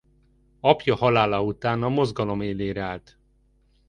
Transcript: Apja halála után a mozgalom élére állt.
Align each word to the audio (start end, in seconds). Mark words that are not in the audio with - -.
Apja 0.59 0.95
halála 0.95 1.41
után 1.43 1.83
a 1.83 1.89
mozgalom 1.89 2.41
élére 2.41 2.81
állt. 2.81 3.17